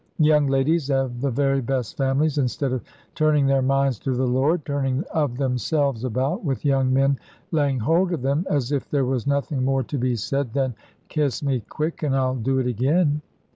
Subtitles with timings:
[0.17, 2.81] Young ladies of the very best families, instead of
[3.13, 7.19] turning their minds to the Lord, turning of themselves about, with young men
[7.51, 10.73] laying hold of them, as if there was nothing more to be said than
[11.07, 13.21] 'Kiss me quick!' and, 'I'll do it again!'